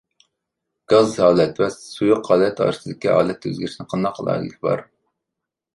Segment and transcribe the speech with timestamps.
[0.93, 4.85] گاز ھالەت ۋە سۇيۇق ھالەت ئارىسىدىكى ھالەت ئۆزگىرىشىنىڭ قانداق ئالاھىدىلىكى بار؟